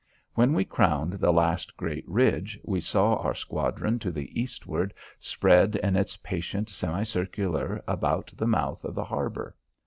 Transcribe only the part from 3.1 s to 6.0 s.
our squadron to the eastward spread in